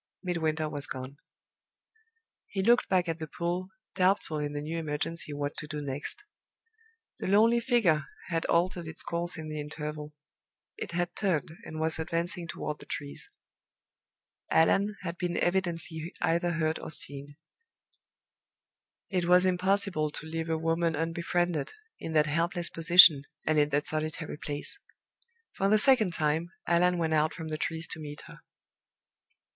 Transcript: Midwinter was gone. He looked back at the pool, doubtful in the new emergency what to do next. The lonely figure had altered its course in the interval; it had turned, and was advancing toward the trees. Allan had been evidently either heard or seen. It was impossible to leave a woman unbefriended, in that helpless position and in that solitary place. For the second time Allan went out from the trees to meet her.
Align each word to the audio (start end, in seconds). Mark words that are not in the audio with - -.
Midwinter 0.23 0.67
was 0.67 0.87
gone. 0.87 1.17
He 2.47 2.63
looked 2.63 2.89
back 2.89 3.07
at 3.07 3.19
the 3.19 3.27
pool, 3.27 3.69
doubtful 3.93 4.39
in 4.39 4.53
the 4.53 4.59
new 4.61 4.79
emergency 4.79 5.31
what 5.31 5.55
to 5.57 5.67
do 5.67 5.79
next. 5.79 6.23
The 7.19 7.27
lonely 7.27 7.59
figure 7.59 8.05
had 8.29 8.47
altered 8.47 8.87
its 8.87 9.03
course 9.03 9.37
in 9.37 9.47
the 9.47 9.61
interval; 9.61 10.15
it 10.75 10.93
had 10.93 11.15
turned, 11.15 11.51
and 11.65 11.79
was 11.79 11.99
advancing 11.99 12.47
toward 12.47 12.79
the 12.79 12.87
trees. 12.87 13.31
Allan 14.49 14.95
had 15.03 15.19
been 15.19 15.37
evidently 15.37 16.15
either 16.19 16.53
heard 16.53 16.79
or 16.79 16.89
seen. 16.89 17.35
It 19.11 19.25
was 19.25 19.45
impossible 19.45 20.09
to 20.09 20.25
leave 20.25 20.49
a 20.49 20.57
woman 20.57 20.95
unbefriended, 20.95 21.73
in 21.99 22.13
that 22.13 22.25
helpless 22.25 22.71
position 22.71 23.21
and 23.45 23.59
in 23.59 23.69
that 23.69 23.85
solitary 23.85 24.37
place. 24.37 24.79
For 25.53 25.69
the 25.69 25.77
second 25.77 26.13
time 26.13 26.49
Allan 26.65 26.97
went 26.97 27.13
out 27.13 27.35
from 27.35 27.49
the 27.49 27.57
trees 27.59 27.87
to 27.89 27.99
meet 27.99 28.21
her. 28.21 28.41